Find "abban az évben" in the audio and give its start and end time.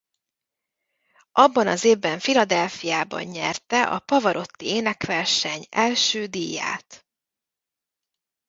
1.31-2.19